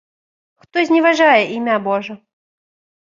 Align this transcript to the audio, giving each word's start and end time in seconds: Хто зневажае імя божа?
Хто 0.63 0.77
зневажае 0.89 1.43
імя 1.59 1.77
божа? 1.89 2.15